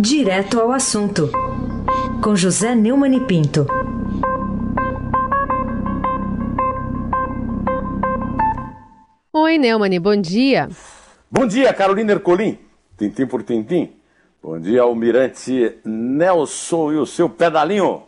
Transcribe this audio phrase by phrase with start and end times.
[0.00, 1.28] Direto ao assunto,
[2.22, 3.66] com José Neumann e Pinto.
[9.32, 10.68] Oi, Neumann, bom dia.
[11.28, 12.56] Bom dia, Carolina Ercolim,
[12.96, 13.90] tintim por tintim.
[14.40, 18.04] Bom dia, Almirante Nelson e o seu pedalinho.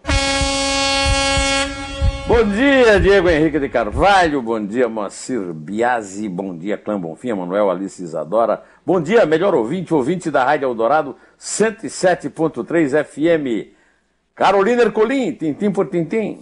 [2.31, 4.41] Bom dia, Diego Henrique de Carvalho.
[4.41, 6.29] Bom dia, Moacir Biasi.
[6.29, 8.63] Bom dia, Clã Bonfim, Manuel Alice Isadora.
[8.87, 13.75] Bom dia, melhor ouvinte, ouvinte da Rádio Eldorado 107.3 FM.
[14.33, 16.39] Carolina Ercolim, tintim por tintim.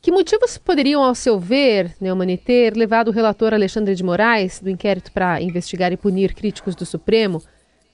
[0.00, 4.70] Que motivos poderiam, ao seu ver, Neumann, ter levado o relator Alexandre de Moraes, do
[4.70, 7.42] inquérito para investigar e punir críticos do Supremo,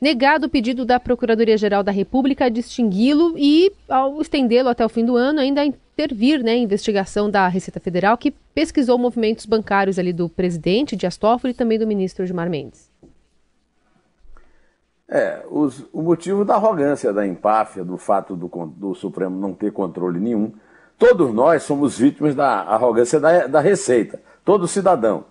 [0.03, 5.05] negado o pedido da Procuradoria-Geral da República a distingui-lo e, ao estendê-lo até o fim
[5.05, 10.13] do ano, ainda intervir né, em investigação da Receita Federal, que pesquisou movimentos bancários ali
[10.13, 12.91] do presidente Dias Toffoli e também do ministro Gilmar Mendes.
[15.09, 19.71] É, os, o motivo da arrogância, da empáfia, do fato do, do, Supremo não ter
[19.71, 20.53] controle nenhum.
[20.99, 25.27] Todos nós somos vítimas da arrogância da, da Receita, todo cidadão.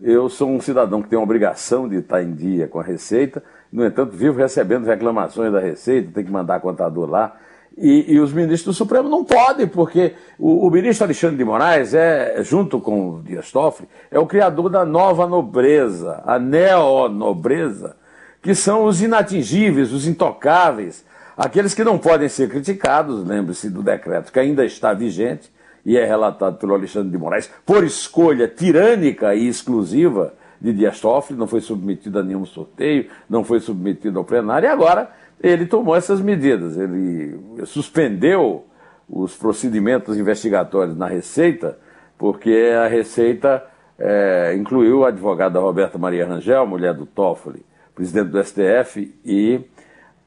[0.00, 3.42] Eu sou um cidadão que tem a obrigação de estar em dia com a Receita,
[3.72, 7.34] no entanto, vivo recebendo reclamações da Receita, tem que mandar contador lá.
[7.76, 11.94] E, e, os ministros do Supremo não podem, porque o, o, ministro Alexandre de Moraes
[11.94, 17.96] é, junto com o Dias Toffoli, é o criador da nova nobreza, a neonobreza,
[18.42, 21.02] que são os inatingíveis, os intocáveis,
[21.34, 25.50] aqueles que não podem ser criticados, lembre-se do decreto que ainda está vigente
[25.84, 31.36] e é relatado pelo Alexandre de Moraes, por escolha tirânica e exclusiva de Dias Toffoli,
[31.36, 35.10] não foi submetido a nenhum sorteio, não foi submetido ao plenário, e agora
[35.42, 36.78] ele tomou essas medidas.
[36.78, 38.64] Ele suspendeu
[39.08, 41.76] os procedimentos investigatórios na Receita,
[42.16, 43.64] porque a Receita
[43.98, 49.60] é, incluiu a advogada Roberta Maria Rangel, mulher do Toffoli, presidente do STF, e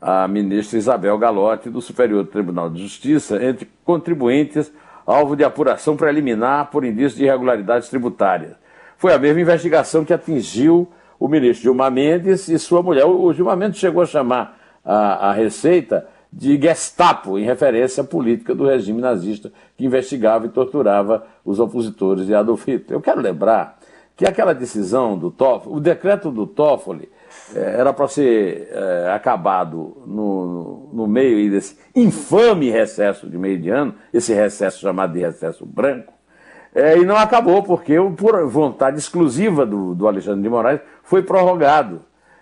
[0.01, 4.69] a ministra Isabel Galotti, do Superior Tribunal de Justiça, entre contribuintes
[5.05, 8.64] alvo de apuração preliminar por indício de irregularidades tributárias.
[8.97, 10.87] Foi a mesma investigação que atingiu
[11.19, 13.05] o ministro Gilmar Mendes e sua mulher.
[13.05, 18.53] O Gilmar Mendes chegou a chamar a, a Receita de Gestapo, em referência à política
[18.53, 22.97] do regime nazista que investigava e torturava os opositores de Adolf Hitler.
[22.97, 23.79] Eu quero lembrar
[24.17, 27.09] que aquela decisão do Toffoli, o decreto do Toffoli,
[27.53, 33.69] eh, era para ser eh, acabado no, no meio desse infame recesso de meio de
[33.69, 36.13] ano, esse recesso chamado de recesso branco,
[36.75, 42.01] eh, e não acabou, porque por vontade exclusiva do, do Alexandre de Moraes foi prorrogado.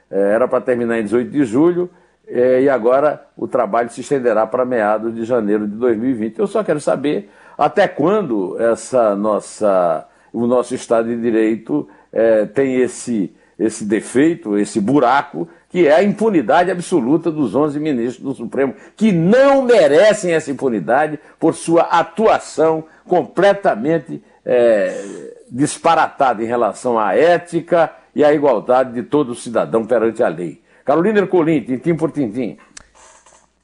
[0.10, 1.90] era para terminar em 18 de julho,
[2.28, 6.40] é, e agora o trabalho se estenderá para meados de janeiro de 2020.
[6.40, 12.78] Eu só quero saber até quando essa nossa, o nosso Estado de Direito é, tem
[12.78, 18.76] esse, esse defeito, esse buraco, que é a impunidade absoluta dos 11 ministros do Supremo,
[18.96, 27.92] que não merecem essa impunidade por sua atuação completamente é, disparatada em relação à ética
[28.14, 30.62] e à igualdade de todo cidadão perante a lei.
[30.86, 32.56] Carolina Ercolim, tintim por tintim.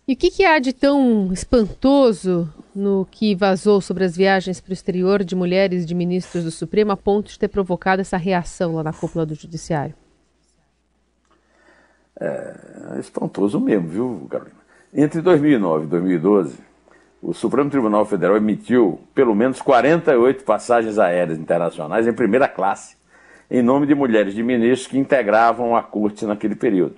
[0.07, 4.71] E o que, que há de tão espantoso no que vazou sobre as viagens para
[4.71, 8.73] o exterior de mulheres de ministros do Supremo a ponto de ter provocado essa reação
[8.73, 9.93] lá na cúpula do Judiciário?
[12.19, 14.59] É, espantoso mesmo, viu, Carolina?
[14.93, 16.57] Entre 2009 e 2012,
[17.21, 22.97] o Supremo Tribunal Federal emitiu pelo menos 48 passagens aéreas internacionais em primeira classe,
[23.49, 26.95] em nome de mulheres de ministros que integravam a corte naquele período.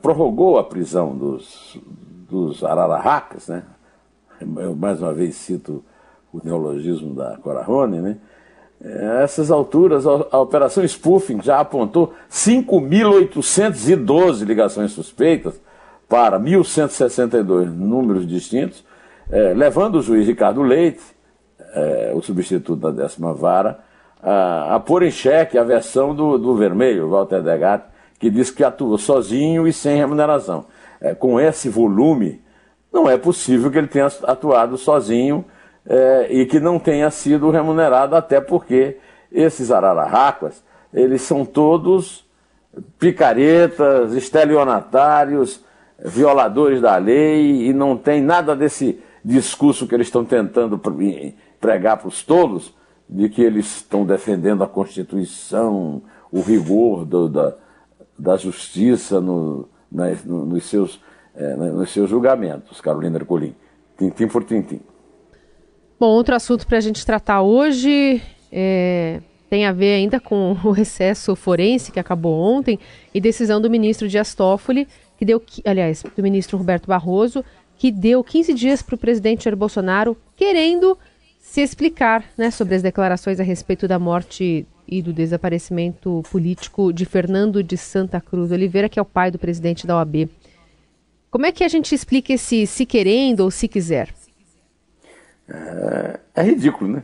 [0.01, 1.77] prorrogou a prisão dos,
[2.29, 3.63] dos arararracas, né?
[4.57, 5.83] Eu mais uma vez cito
[6.31, 8.17] o neologismo da Corarone, né?
[9.23, 15.59] Essas alturas, a Operação Spoofing já apontou 5.812 ligações suspeitas
[16.07, 18.83] para 1.162 números distintos,
[19.29, 21.01] é, levando o juiz Ricardo Leite,
[21.73, 23.79] é, o substituto da décima vara,
[24.23, 27.83] a, a pôr em xeque a versão do, do vermelho, Walter Degat,
[28.19, 30.65] que diz que atuou sozinho e sem remuneração.
[30.99, 32.41] É, com esse volume,
[32.91, 35.45] não é possível que ele tenha atuado sozinho
[36.29, 38.97] e que não tenha sido remunerado, até porque
[39.31, 40.61] esses arararracas,
[40.93, 42.25] eles são todos
[42.99, 45.63] picaretas, estelionatários,
[46.03, 50.79] violadores da lei, e não tem nada desse discurso que eles estão tentando
[51.59, 52.73] pregar para os tolos,
[53.09, 56.01] de que eles estão defendendo a Constituição,
[56.31, 57.55] o rigor do, da,
[58.17, 60.99] da justiça no, na, no, nos, seus,
[61.35, 63.55] é, nos seus julgamentos, Carolina Ercolim.
[63.97, 64.81] Tintim por tintim.
[65.99, 68.21] Bom, outro assunto para a gente tratar hoje
[68.51, 72.79] é, tem a ver ainda com o recesso forense que acabou ontem
[73.13, 77.43] e decisão do ministro Dias Toffoli, que deu, aliás, do ministro Roberto Barroso,
[77.77, 80.97] que deu 15 dias para o presidente Jair Bolsonaro querendo
[81.39, 87.05] se explicar né, sobre as declarações a respeito da morte e do desaparecimento político de
[87.05, 90.29] Fernando de Santa Cruz Oliveira, que é o pai do presidente da OAB.
[91.29, 94.13] Como é que a gente explica esse se querendo ou se quiser?
[95.47, 97.03] É, é ridículo, né?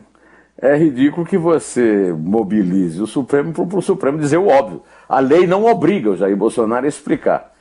[0.56, 4.82] É ridículo que você mobilize o Supremo para o Supremo dizer o óbvio.
[5.08, 7.53] A lei não obriga o Jair Bolsonaro a explicar.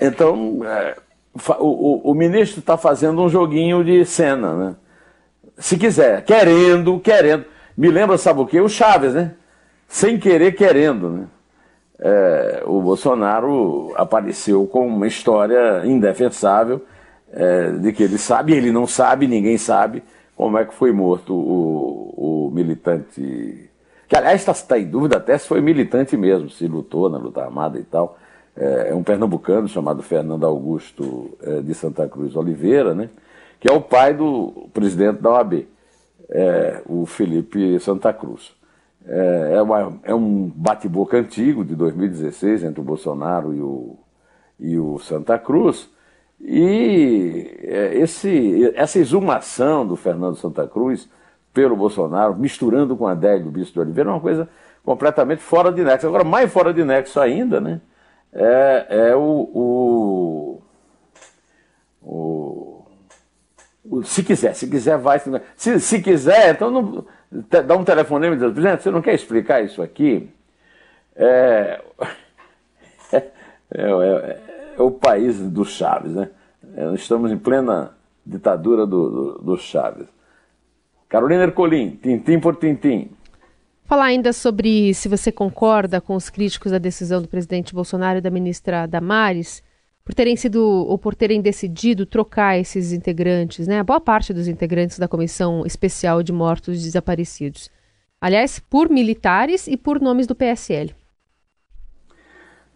[0.00, 0.96] Então, é,
[1.58, 4.76] o, o, o, ministro está fazendo um joguinho de cena, né?
[5.56, 7.44] Se quiser, querendo, querendo.
[7.76, 8.60] Me lembra, sabe o quê?
[8.60, 9.34] O Chaves, né?
[9.86, 11.26] Sem querer, querendo, né?
[12.00, 16.84] É, o Bolsonaro apareceu com uma história indefensável
[17.32, 20.02] é, de que ele sabe, ele não sabe, ninguém sabe
[20.36, 23.68] como é que foi morto o, o militante.
[24.06, 27.42] Que aliás está tá em dúvida até se foi militante mesmo, se lutou na luta
[27.42, 28.16] armada e tal.
[28.58, 33.08] É, é um pernambucano chamado Fernando Augusto é, de Santa Cruz Oliveira, né?
[33.60, 35.66] que é o pai do presidente da OAB,
[36.28, 38.52] é, o Felipe Santa Cruz.
[39.06, 43.96] É, é, uma, é um bate-boca antigo de 2016 entre o Bolsonaro e o,
[44.60, 45.88] e o Santa Cruz.
[46.40, 51.08] E é, esse, essa exumação do Fernando Santa Cruz
[51.52, 54.48] pelo Bolsonaro, misturando com a Adélio Bispo de Oliveira, é uma coisa
[54.84, 56.06] completamente fora de nexo.
[56.06, 57.80] Agora, mais fora de nexo ainda, né,
[58.32, 59.20] é, é o,
[59.54, 60.62] o,
[62.02, 62.86] o,
[63.84, 65.20] o, Se quiser, se quiser, vai.
[65.56, 69.62] Se, se quiser, então não, dá um telefonema e diz, presidente, você não quer explicar
[69.62, 70.28] isso aqui?
[71.16, 71.80] É,
[73.12, 73.22] é,
[73.72, 74.40] é,
[74.78, 76.30] é o país do Chaves, né?
[76.76, 77.92] É, estamos em plena
[78.24, 80.06] ditadura do, do, do Chaves.
[81.08, 83.10] Carolina Ercolim, tintim por tintim.
[83.88, 88.20] Falar ainda sobre se você concorda com os críticos da decisão do presidente Bolsonaro e
[88.20, 89.62] da ministra Damares
[90.04, 93.80] por terem sido ou por terem decidido trocar esses integrantes, né?
[93.80, 97.70] A boa parte dos integrantes da Comissão Especial de Mortos e Desaparecidos.
[98.20, 100.94] Aliás, por militares e por nomes do PSL.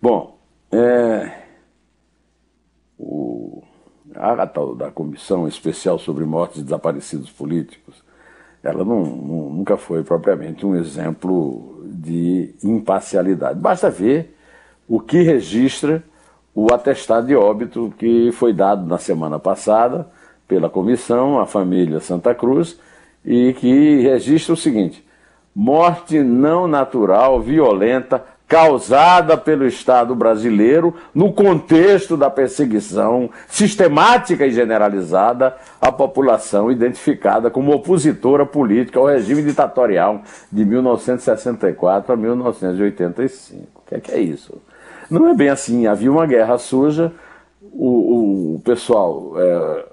[0.01, 0.39] Bom,
[0.73, 1.43] é,
[2.99, 3.63] o,
[4.15, 8.03] a tal da Comissão Especial sobre Mortes e Desaparecidos Políticos,
[8.63, 13.59] ela não, não, nunca foi propriamente um exemplo de imparcialidade.
[13.59, 14.37] Basta ver
[14.89, 16.03] o que registra
[16.55, 20.09] o atestado de óbito que foi dado na semana passada
[20.47, 22.79] pela comissão à família Santa Cruz
[23.25, 25.05] e que registra o seguinte:
[25.55, 35.57] morte não natural, violenta, causada pelo Estado brasileiro no contexto da perseguição sistemática e generalizada
[35.81, 40.21] à população identificada como opositora política ao regime ditatorial
[40.53, 43.63] de 1964 a 1985.
[43.75, 44.61] O que é, que é isso?
[45.11, 45.87] Não é bem assim.
[45.87, 47.11] Havia uma guerra suja
[47.63, 49.85] o, o pessoal é,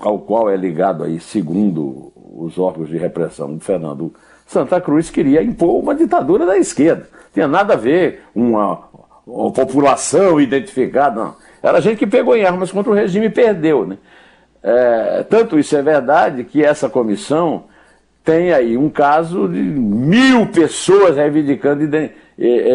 [0.00, 4.12] ao qual é ligado aí, segundo os órgãos de repressão do Fernando
[4.48, 7.06] Santa Cruz, queria impor uma ditadura da esquerda.
[7.34, 8.80] Tinha nada a ver uma,
[9.26, 11.36] uma população identificada, não.
[11.62, 13.86] Era gente que pegou em armas contra o regime e perdeu.
[13.86, 13.98] Né?
[14.62, 17.64] É, tanto isso é verdade que essa comissão
[18.24, 21.82] tem aí um caso de mil pessoas reivindicando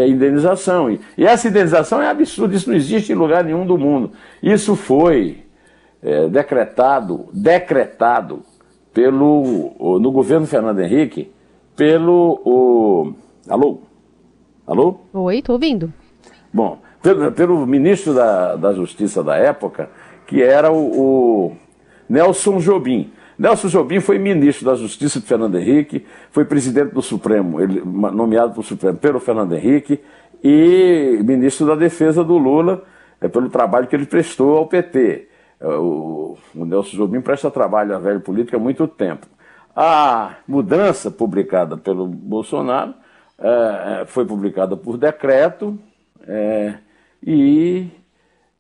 [0.08, 0.92] indenização.
[1.18, 4.12] E essa indenização é absurda, isso não existe em lugar nenhum do mundo.
[4.44, 5.44] Isso foi
[6.04, 8.44] é, decretado, decretado
[8.94, 11.33] pelo, no governo Fernando Henrique,
[11.76, 12.42] pelo.
[12.46, 13.14] O,
[13.48, 13.82] alô?
[14.66, 15.00] Alô?
[15.14, 15.92] Oi, estou ouvindo.
[16.54, 19.90] Bom, pelo, pelo ministro da, da Justiça da época,
[20.26, 21.58] que era o, o
[22.08, 23.12] Nelson Jobim.
[23.38, 28.54] Nelson Jobim foi ministro da Justiça de Fernando Henrique, foi presidente do Supremo, ele, nomeado
[28.54, 30.00] para o Supremo pelo Fernando Henrique,
[30.44, 32.84] e ministro da Defesa do Lula,
[33.20, 35.28] é, pelo trabalho que ele prestou ao PT.
[35.60, 39.26] É, o, o Nelson Jobim presta trabalho à velha política há muito tempo.
[39.76, 42.94] A mudança publicada pelo Bolsonaro
[43.40, 45.80] é, é foi publicada por decreto
[46.28, 46.76] é,
[47.26, 47.88] e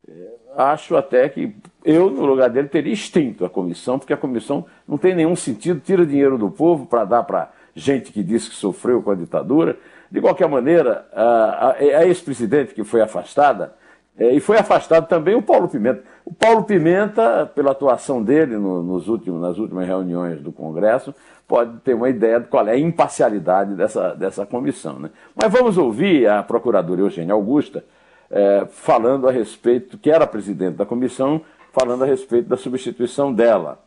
[0.07, 0.13] é,
[0.57, 4.97] acho até que eu, no lugar dele, teria extinto a comissão, porque a comissão não
[4.97, 9.01] tem nenhum sentido, tira dinheiro do povo para dar para gente que disse que sofreu
[9.01, 9.77] com a ditadura.
[10.09, 13.73] De qualquer maneira, a, a ex-presidente que foi afastada,
[14.17, 16.03] é, e foi afastado também o Paulo Pimenta.
[16.23, 21.13] O Paulo Pimenta, pela atuação dele no, nos últimos, nas últimas reuniões do Congresso,
[21.47, 24.99] pode ter uma ideia de qual é a imparcialidade dessa, dessa comissão.
[24.99, 25.09] Né?
[25.35, 27.83] Mas vamos ouvir a procuradora Eugênia Augusta
[28.29, 31.41] é, falando a respeito, que era presidente da comissão,
[31.71, 33.83] falando a respeito da substituição dela,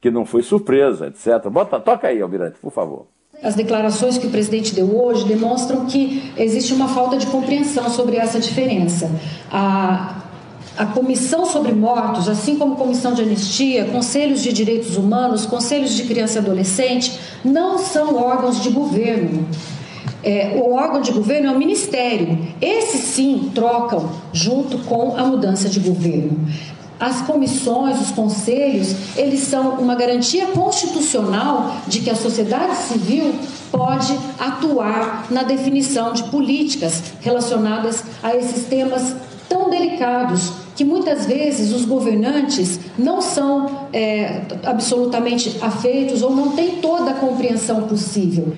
[0.00, 1.48] que não foi surpresa, etc.
[1.50, 3.06] Bota, toca aí, Almirante, por favor.
[3.42, 8.16] As declarações que o presidente deu hoje demonstram que existe uma falta de compreensão sobre
[8.16, 9.10] essa diferença.
[9.52, 10.22] A,
[10.76, 16.04] a Comissão sobre Mortos, assim como Comissão de Anistia, Conselhos de Direitos Humanos, Conselhos de
[16.04, 19.46] Criança e Adolescente, não são órgãos de governo.
[20.22, 22.38] É, o órgão de governo é o Ministério.
[22.60, 26.40] Esses sim trocam junto com a mudança de governo.
[26.98, 33.34] As comissões, os conselhos, eles são uma garantia constitucional de que a sociedade civil
[33.70, 39.14] pode atuar na definição de políticas relacionadas a esses temas
[39.48, 46.80] tão delicados que muitas vezes os governantes não são é, absolutamente afeitos ou não têm
[46.80, 48.54] toda a compreensão possível.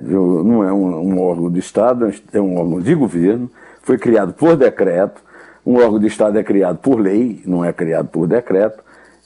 [0.00, 3.50] Não é um, um órgão de Estado, é um órgão de governo,
[3.82, 5.22] foi criado por decreto
[5.64, 8.82] um órgão de Estado é criado por lei, não é criado por decreto,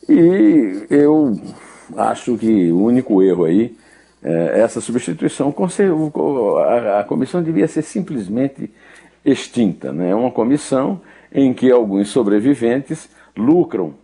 [0.09, 1.35] e eu
[1.97, 3.77] acho que o único erro aí
[4.23, 5.55] é essa substituição.
[6.99, 8.71] A comissão devia ser simplesmente
[9.25, 9.93] extinta.
[9.93, 10.11] Né?
[10.11, 11.01] É uma comissão
[11.33, 13.95] em que alguns sobreviventes lucram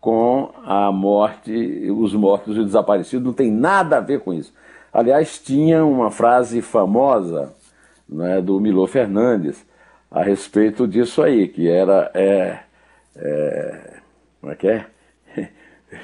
[0.00, 4.52] com a morte, os mortos e desaparecidos, não tem nada a ver com isso.
[4.92, 7.52] Aliás, tinha uma frase famosa
[8.08, 9.64] né, do Milô Fernandes,
[10.10, 12.10] a respeito disso aí, que era.
[12.14, 12.58] É,
[13.16, 13.94] é,
[14.40, 14.86] como é que é?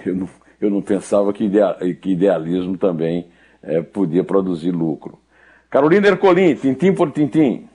[0.05, 0.29] Eu não,
[0.61, 3.29] eu não pensava que, ideal, que idealismo também
[3.63, 5.17] é, podia produzir lucro.
[5.71, 7.69] Carolina Ercolim, tintim por tintim.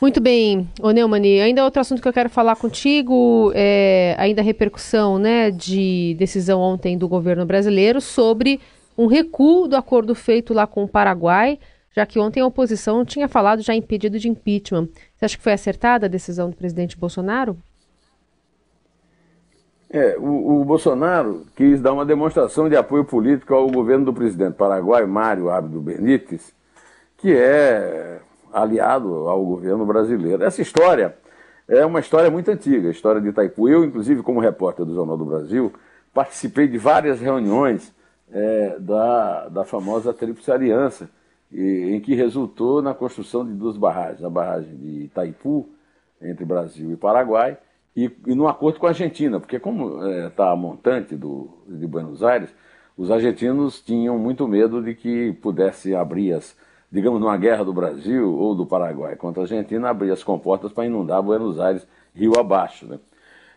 [0.00, 4.44] Muito bem, ô Neumani, ainda outro assunto que eu quero falar contigo, é ainda a
[4.44, 8.60] repercussão né, de decisão ontem do governo brasileiro sobre
[8.98, 11.58] um recuo do acordo feito lá com o Paraguai
[11.96, 14.88] já que ontem a oposição tinha falado já em pedido de impeachment.
[15.14, 17.56] Você acha que foi acertada a decisão do presidente Bolsonaro?
[19.88, 24.54] É, o, o, Bolsonaro quis dar uma demonstração de apoio político ao governo do presidente
[24.54, 26.52] paraguaio, Mário Abdo Benítez,
[27.16, 28.18] que é
[28.52, 30.44] aliado ao governo brasileiro.
[30.44, 31.16] Essa história
[31.66, 33.68] é uma história muito antiga, a história de Itaipu.
[33.68, 35.72] Eu, inclusive, como repórter do Jornal do Brasil,
[36.12, 37.94] participei de várias reuniões
[38.30, 41.08] é, da, da famosa Tríplice Aliança,
[41.52, 45.68] em que resultou na construção de duas barragens, a barragem de Itaipu,
[46.20, 47.56] entre Brasil e Paraguai,
[47.96, 51.86] e, e no acordo com a Argentina, porque como está é, a montante do, de
[51.86, 52.52] Buenos Aires,
[52.96, 56.56] os argentinos tinham muito medo de que pudesse abrir as,
[56.90, 60.86] digamos, numa guerra do Brasil ou do Paraguai contra a Argentina, abrir as comportas para
[60.86, 62.86] inundar Buenos Aires rio abaixo.
[62.86, 62.98] Né?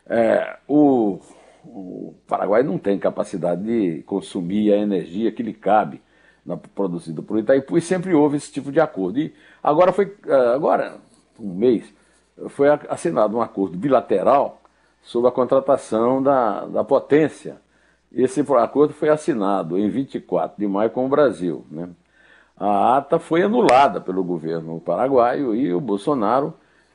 [0.07, 1.19] É, o,
[1.65, 6.01] o Paraguai não tem capacidade de consumir a energia que lhe cabe
[6.57, 9.19] produzido por Itaipu e sempre houve esse tipo de acordo.
[9.19, 10.97] E agora foi, eh, agora,
[11.39, 11.93] um mês,
[12.49, 14.61] foi assinado um acordo bilateral
[15.01, 17.57] sobre a contratação da, da potência.
[18.11, 21.65] Esse acordo foi assinado em 24 de maio com o Brasil.
[21.69, 21.89] Né?
[22.57, 26.53] A ata foi anulada pelo governo paraguaio e o Bolsonaro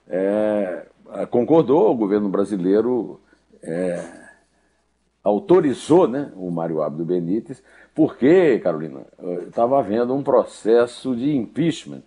[0.08, 0.86] é,
[1.30, 3.20] concordou, o governo brasileiro
[3.62, 4.23] é,
[5.24, 7.62] autorizou né, o Mário Abdo Benítez,
[7.94, 9.00] porque, Carolina,
[9.48, 12.02] estava havendo um processo de impeachment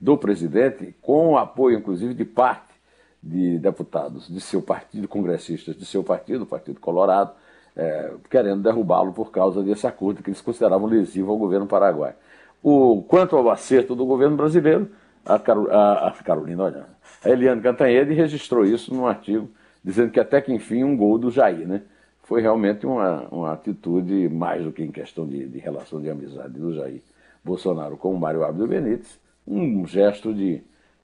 [0.00, 2.74] do presidente, com apoio, inclusive, de parte
[3.22, 7.32] de deputados de seu partido, congressistas de seu partido, o Partido Colorado,
[7.76, 12.14] é, querendo derrubá-lo por causa desse acordo que eles consideravam lesivo ao governo paraguai.
[12.62, 14.90] O, quanto ao acerto do governo brasileiro,
[15.24, 16.86] a, Carol, a, a Carolina, olha,
[17.24, 19.48] a Eliane Cantanhede registrou isso num artigo
[19.82, 21.82] dizendo que até que enfim um gol do Jair, né?
[22.28, 26.60] Foi realmente uma, uma atitude mais do que em questão de, de relação de amizade
[26.60, 27.00] do Jair
[27.42, 30.60] Bolsonaro com o Mário Abdo Benítez, um gesto de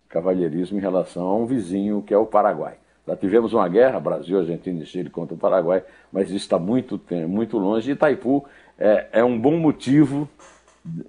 [0.07, 2.75] cavalheirismo em relação a um vizinho que é o Paraguai.
[3.09, 7.01] Já tivemos uma guerra, Brasil, Argentina e Chile contra o Paraguai, mas isso está muito,
[7.27, 7.89] muito longe.
[7.89, 8.45] E Itaipu
[8.79, 10.29] é, é um bom motivo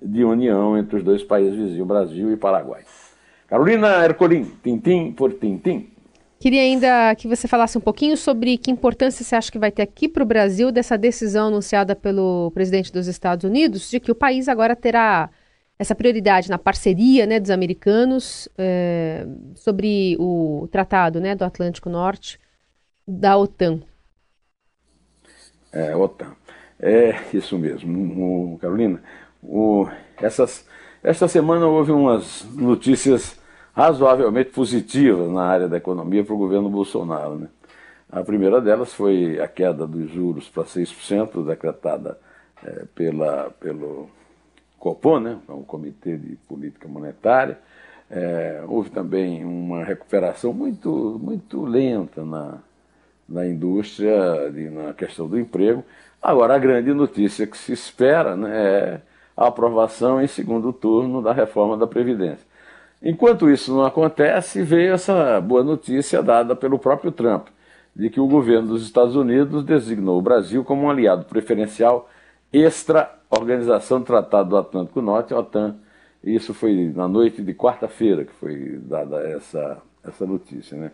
[0.02, 2.86] de união entre os dois países vizinhos, Brasil e Paraguai.
[3.50, 5.90] Carolina Ercolim, tintim por tintim.
[6.46, 9.82] Queria ainda que você falasse um pouquinho sobre que importância você acha que vai ter
[9.82, 14.16] aqui para o Brasil dessa decisão anunciada pelo presidente dos Estados Unidos de que o
[14.16, 15.32] país agora terá
[15.80, 19.26] essa prioridade na parceria né, dos americanos é,
[19.56, 22.40] sobre o tratado né, do Atlântico Norte
[23.08, 23.82] da OTAN.
[25.74, 26.36] É, OTAN.
[26.80, 29.02] É isso mesmo, o, Carolina.
[29.42, 29.88] O,
[30.22, 30.64] essas,
[31.02, 33.36] esta semana houve umas notícias
[33.76, 37.36] razoavelmente positivas na área da economia para o governo Bolsonaro.
[37.36, 37.48] Né?
[38.10, 42.18] A primeira delas foi a queda dos juros para 6%, decretada
[42.64, 44.10] é, pela, pelo
[44.80, 47.60] Copom, né, é um comitê de política monetária.
[48.10, 52.60] É, houve também uma recuperação muito, muito lenta na,
[53.28, 55.84] na indústria, de, na questão do emprego.
[56.22, 59.02] Agora, a grande notícia que se espera né, é
[59.36, 62.55] a aprovação em segundo turno da reforma da Previdência.
[63.06, 67.50] Enquanto isso não acontece, veio essa boa notícia dada pelo próprio Trump,
[67.96, 72.10] de que o governo dos Estados Unidos designou o Brasil como um aliado preferencial
[72.52, 75.76] extra Organização do Tratado do Atlântico Norte, OTAN.
[76.24, 80.76] Isso foi na noite de quarta-feira que foi dada essa, essa notícia.
[80.76, 80.92] Né?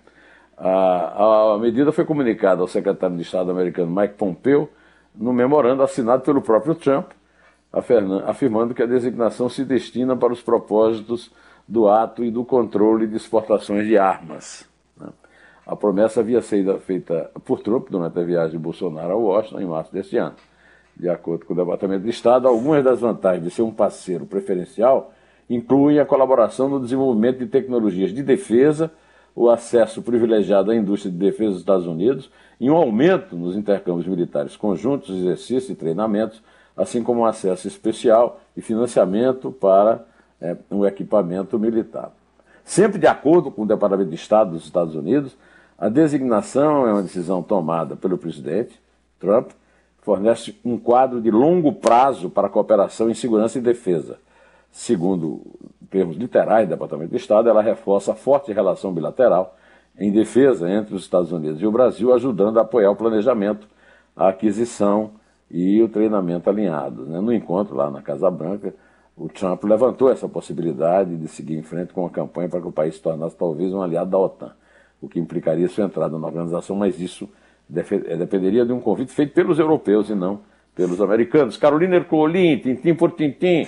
[0.58, 4.68] A, a medida foi comunicada ao secretário de Estado americano Mike Pompeo
[5.16, 7.12] no memorando assinado pelo próprio Trump,
[8.28, 11.32] afirmando que a designação se destina para os propósitos
[11.72, 14.68] do ato e do controle de exportações de armas.
[15.00, 15.08] Né?
[15.66, 19.66] A promessa havia sido feita por Trump durante a viagem de Bolsonaro a Washington em
[19.66, 20.36] março deste ano
[20.96, 25.14] de acordo com o Departamento de Estado, algumas das vantagens de ser um parceiro preferencial
[25.50, 28.90] incluem a colaboração no desenvolvimento de tecnologias de defesa,
[29.36, 34.08] o acesso privilegiado à indústria de defesa dos Estados Unidos e um aumento nos intercâmbios
[34.08, 36.42] militares conjuntos, exercícios e treinamentos,
[36.76, 40.06] assim como um acesso especial e financiamento para
[40.42, 42.12] é, um equipamento militar.
[42.64, 45.38] Sempre de acordo com o Departamento de Estado dos Estados Unidos,
[45.78, 48.80] a designação é uma decisão tomada pelo presidente
[49.20, 49.52] Trump
[50.02, 54.18] fornece um quadro de longo prazo para a cooperação em segurança e defesa.
[54.72, 55.42] Segundo
[55.90, 59.56] termos literais do Departamento de Estado, ela reforça a forte relação bilateral
[60.00, 63.68] em defesa entre os Estados Unidos e o Brasil, ajudando a apoiar o planejamento,
[64.16, 65.12] a aquisição
[65.50, 67.08] e o treinamento alinhados.
[67.08, 67.20] Né?
[67.20, 68.74] No encontro lá na Casa Branca,
[69.22, 72.72] o Trump levantou essa possibilidade de seguir em frente com a campanha para que o
[72.72, 74.52] país se tornasse talvez um aliado da OTAN,
[75.00, 77.30] o que implicaria sua entrada na organização, mas isso
[77.72, 80.40] eh, dependeria de um convite feito pelos europeus e não
[80.74, 81.56] pelos americanos.
[81.56, 83.68] Carolina Ercolim, tintim por tintim.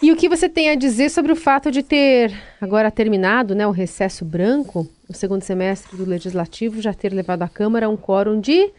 [0.00, 2.32] E o que você tem a dizer sobre o fato de ter
[2.62, 7.48] agora terminado né, o recesso branco, o segundo semestre do Legislativo, já ter levado à
[7.48, 8.72] Câmara um quórum de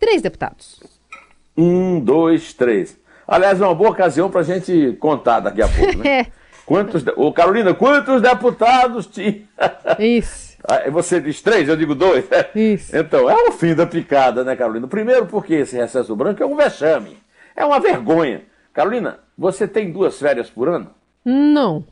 [0.00, 0.82] três deputados?
[1.54, 2.98] Um, dois, três.
[3.28, 6.08] Aliás, é uma boa ocasião para a gente contar daqui a pouco, né?
[6.24, 6.26] é.
[6.64, 9.42] Quantos, ô Carolina, quantos deputados tinha?
[9.98, 10.48] Isso.
[10.68, 12.26] Ah, você diz três, eu digo dois.
[12.52, 12.94] Isso.
[12.94, 14.88] Então, é o fim da picada, né, Carolina?
[14.88, 17.16] Primeiro, porque esse recesso branco é um vexame.
[17.54, 18.42] É uma vergonha.
[18.72, 20.90] Carolina, você tem duas férias por ano?
[21.24, 21.86] Não.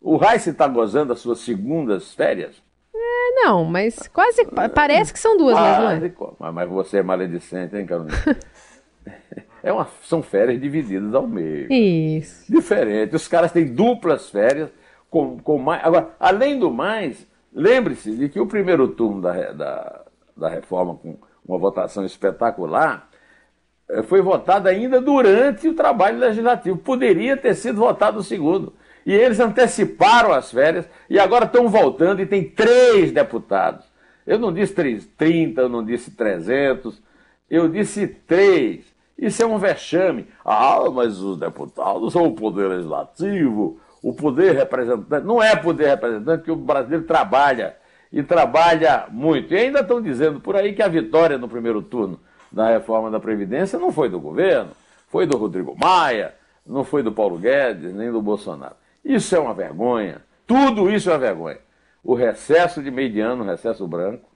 [0.00, 2.56] O Raice está gozando as suas segundas férias?
[2.92, 4.46] É, não, mas quase.
[4.74, 6.52] Parece que são duas, ah, mas não é.
[6.52, 8.16] Mas você é maledicente, hein, Carolina?
[9.64, 11.72] É uma, são férias divididas ao meio.
[11.72, 12.52] Isso.
[12.52, 13.16] Diferente.
[13.16, 14.70] Os caras têm duplas férias
[15.10, 15.84] com, com mais.
[15.84, 20.00] Agora, além do mais, Lembre-se de que o primeiro turno da, da,
[20.36, 23.08] da reforma, com uma votação espetacular,
[23.88, 26.76] eh, foi votado ainda durante o trabalho legislativo.
[26.76, 28.74] Poderia ter sido votado o segundo.
[29.06, 33.86] E eles anteciparam as férias e agora estão voltando e tem três deputados.
[34.26, 37.00] Eu não disse 30, eu não disse 300,
[37.48, 38.84] eu disse três.
[39.16, 40.26] Isso é um vexame.
[40.44, 45.26] Ah, mas os deputados são o poder legislativo, o poder representante.
[45.26, 47.76] Não é poder representante, que o brasileiro trabalha
[48.12, 49.54] e trabalha muito.
[49.54, 53.18] E ainda estão dizendo por aí que a vitória no primeiro turno da reforma da
[53.18, 54.70] Previdência não foi do governo,
[55.08, 56.34] foi do Rodrigo Maia,
[56.66, 58.76] não foi do Paulo Guedes, nem do Bolsonaro.
[59.04, 60.22] Isso é uma vergonha.
[60.46, 61.58] Tudo isso é uma vergonha.
[62.02, 64.28] O recesso de meio de ano, o recesso branco,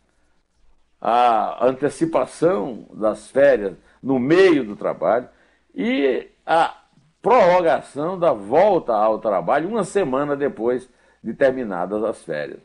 [1.00, 5.28] a antecipação das férias no meio do trabalho
[5.74, 6.74] e a
[7.20, 10.88] prorrogação da volta ao trabalho uma semana depois
[11.22, 12.60] de terminadas as férias.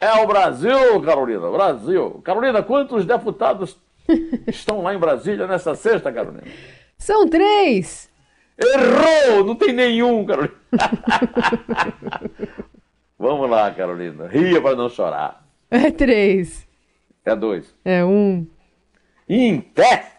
[0.00, 2.20] É o Brasil, Carolina, Brasil.
[2.24, 3.78] Carolina, quantos deputados
[4.48, 6.44] estão lá em Brasília nessa sexta, Carolina?
[6.98, 8.10] São três.
[8.58, 9.44] Errou!
[9.44, 10.54] Não tem nenhum, Carolina.
[13.18, 14.26] Vamos lá, Carolina.
[14.26, 15.46] Ria para não chorar.
[15.70, 16.66] É três.
[17.24, 17.72] É dois.
[17.84, 18.46] É um.
[19.28, 20.12] Em pé!